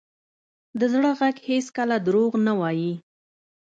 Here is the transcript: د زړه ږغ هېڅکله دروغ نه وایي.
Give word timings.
د 0.79 0.81
زړه 0.93 1.11
ږغ 1.19 1.37
هېڅکله 1.49 1.95
دروغ 2.05 2.31
نه 2.45 2.53
وایي. 2.59 2.93